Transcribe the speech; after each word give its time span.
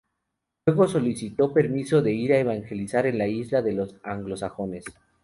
Luego 0.65 0.87
solicitó 0.87 1.53
permiso 1.53 2.01
de 2.01 2.11
ir 2.11 2.33
a 2.33 2.39
evangelizar 2.39 3.05
en 3.05 3.19
la 3.19 3.27
isla 3.27 3.61
de 3.61 3.73
los 3.73 3.97
anglosajones. 4.01 4.83